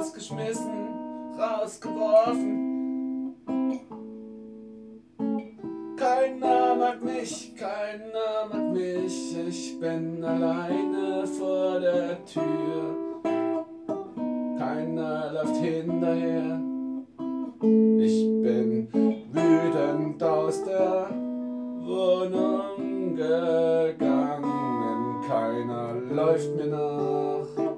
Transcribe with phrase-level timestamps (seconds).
[0.00, 0.88] rausgeschmissen,
[1.38, 3.34] rausgeworfen.
[5.96, 12.96] Keiner mag mich, keiner mag mich, ich bin alleine vor der Tür.
[14.58, 16.58] Keiner läuft hinterher,
[17.98, 18.88] ich bin
[19.32, 21.10] wütend aus der
[21.84, 27.69] Wohnung gegangen, keiner läuft mir nach.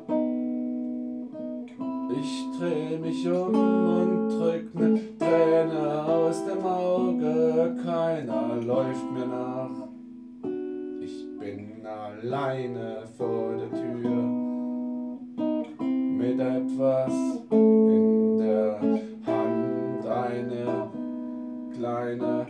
[2.21, 9.89] Ich dreh mich um und drück ne Träne aus dem Auge, keiner läuft mir nach.
[11.01, 14.23] Ich bin alleine vor der Tür
[16.19, 17.13] mit etwas
[17.51, 18.81] in der
[19.27, 20.91] Hand, eine
[21.75, 22.47] kleine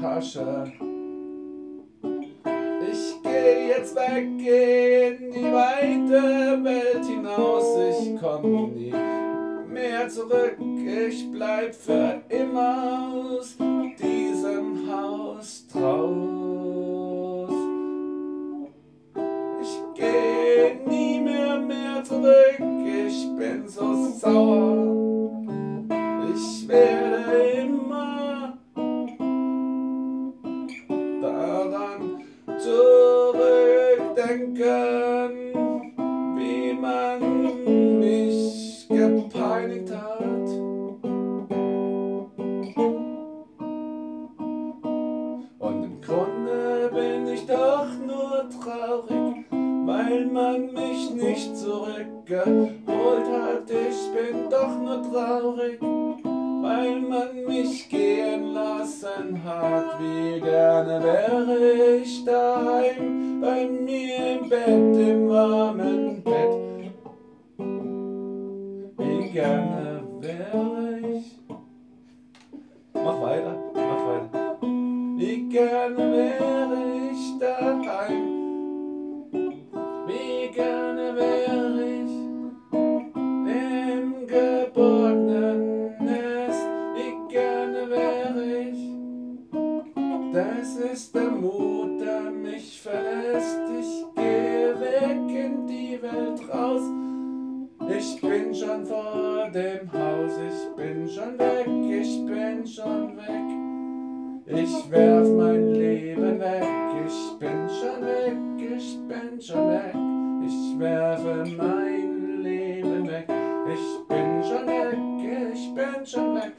[0.00, 0.72] Tasche.
[3.68, 8.94] Jetzt weg die weite Welt hinaus, ich komm nie
[9.68, 13.58] mehr zurück, ich bleib für immer aus
[13.98, 17.50] diesem Haus draus.
[19.60, 25.44] Ich geh nie mehr mehr zurück, ich bin so sauer,
[26.34, 28.47] ich werde immer
[36.80, 40.48] man mich gepeinigt hat.
[45.58, 53.70] Und im Grunde bin ich doch nur traurig, weil man mich nicht zurückgeholt hat.
[53.70, 60.00] Ich bin doch nur traurig, weil man mich gehen lassen hat.
[60.00, 66.47] Wie gerne wäre ich daheim bei mir im Bett, im warmen Bett.
[73.20, 74.58] Mach weiter, mach weiter.
[75.16, 78.26] Wie gerne wäre ich daheim.
[80.06, 82.16] Wie gerne wäre ich
[83.50, 86.68] im geborgenen Nest.
[86.94, 88.82] Wie gerne wäre ich.
[90.32, 93.62] Das ist der Mut, der mich verlässt.
[93.80, 96.82] Ich gehe weg in die Welt raus.
[97.88, 103.48] Ich bin schon vor dem Haus, ich bin schon weg, ich bin schon weg.
[104.46, 106.64] Ich werf mein Leben weg,
[107.06, 109.94] ich bin schon weg, ich bin schon weg.
[110.46, 114.98] Ich werfe mein Leben weg, ich bin schon weg,
[115.52, 116.52] ich bin schon weg.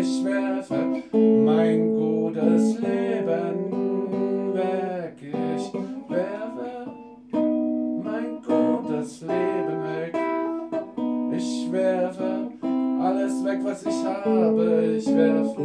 [0.00, 5.72] Ich werfe mein gutes Leben weg, ich
[6.08, 6.86] werfe
[8.02, 9.41] mein gutes Leben
[13.44, 14.94] weg, was ich habe.
[14.96, 15.60] Ich werfe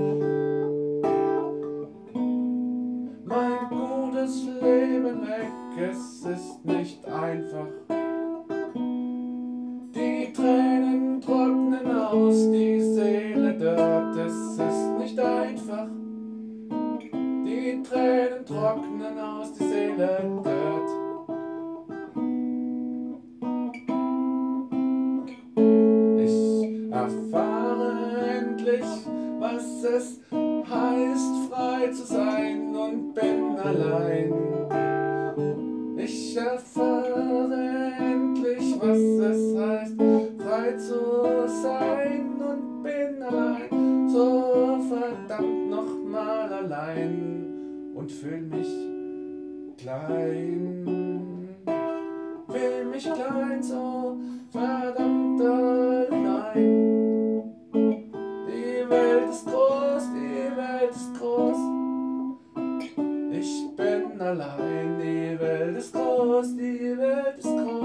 [3.26, 5.90] mein gutes Leben weg.
[5.90, 7.68] Es ist nicht einfach.
[9.96, 14.16] Die Tränen trocknen aus, die Seele dort.
[14.18, 15.88] Es ist nicht einfach.
[17.12, 20.47] Die Tränen trocknen aus, die Seele dort.
[29.40, 34.34] Was es heißt, frei zu sein und bin allein.
[35.98, 39.96] Ich erfahre endlich, was es heißt,
[40.38, 44.10] frei zu sein und bin allein.
[44.10, 48.70] So verdammt nochmal allein und fühl mich
[49.78, 50.86] klein.
[52.48, 54.18] Will mich klein, so
[54.52, 55.87] verdammt allein.
[64.78, 67.77] denn die Welt ist groß, die Welt ist groß.